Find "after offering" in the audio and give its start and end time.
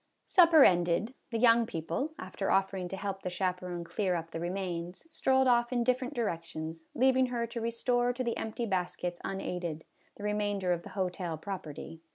2.17-2.87